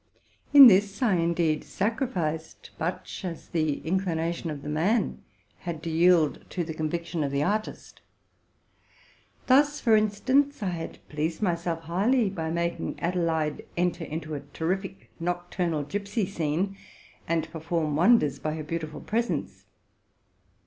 In 0.51 0.65
this 0.65 1.03
I 1.03 1.13
indeed 1.17 1.63
sacrificed 1.63 2.71
much, 2.79 3.23
as 3.23 3.49
the 3.49 3.81
inclination 3.85 4.49
of 4.49 4.63
the 4.63 4.67
man 4.67 5.21
had 5.59 5.83
to 5.83 5.91
yield 5.91 6.43
to 6.49 6.63
the 6.63 6.73
conviction 6.73 7.23
of 7.23 7.29
the 7.31 7.43
artist. 7.43 8.01
Thus, 9.45 9.79
for 9.79 9.95
instance, 9.95 10.63
I 10.63 10.69
had 10.69 11.07
pleased 11.07 11.43
myself 11.43 11.81
highly 11.81 12.31
by 12.31 12.49
making 12.49 12.97
Adel 12.99 13.27
heid 13.27 13.63
enter 13.77 14.03
in 14.03 14.23
a 14.33 14.39
terrific 14.53 15.11
nocturnal 15.19 15.83
gypsy 15.83 16.27
scene, 16.27 16.75
and 17.27 17.47
perform 17.51 17.95
wonders 17.95 18.39
by 18.39 18.55
her 18.55 18.63
beautiful 18.63 19.01
presence. 19.01 19.65